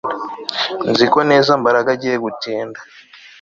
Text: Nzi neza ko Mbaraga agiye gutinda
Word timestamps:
Nzi 0.89 1.05
neza 1.31 1.51
ko 1.53 1.59
Mbaraga 1.61 1.89
agiye 1.95 2.17
gutinda 2.25 2.79